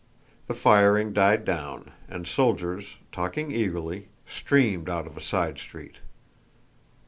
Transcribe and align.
The 0.47 0.55
firing 0.55 1.13
died 1.13 1.45
down 1.45 1.91
and 2.09 2.25
soldiers, 2.25 2.95
talking 3.11 3.51
eagerly, 3.51 4.07
streamed 4.25 4.89
out 4.89 5.05
of 5.05 5.15
a 5.15 5.21
side 5.21 5.59
street. 5.59 5.97